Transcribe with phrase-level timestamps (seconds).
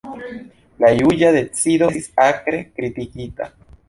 [0.85, 3.49] La juĝa decido estis akre kritikita.